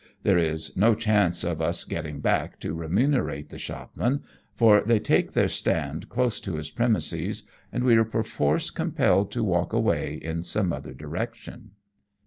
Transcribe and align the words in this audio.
There 0.23 0.39
is 0.39 0.75
no 0.75 0.95
chance 0.95 1.43
of 1.43 1.61
us 1.61 1.85
■ 1.85 1.87
getting 1.87 2.21
back 2.21 2.59
to 2.61 2.73
remunerate 2.73 3.49
the 3.49 3.59
shopman, 3.59 4.23
for 4.55 4.81
they 4.81 4.97
take 4.97 5.33
their 5.33 5.47
stand 5.47 6.09
close 6.09 6.39
to 6.39 6.55
his 6.55 6.71
premises, 6.71 7.43
and 7.71 7.83
we 7.83 7.95
are 7.97 8.03
perforce 8.03 8.71
compelled 8.71 9.29
to 9.33 9.43
walk 9.43 9.73
away 9.73 10.15
in 10.15 10.41
some 10.41 10.73
other 10.73 10.95
direction. 10.95 11.73